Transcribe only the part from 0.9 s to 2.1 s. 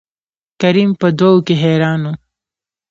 په دو کې حيران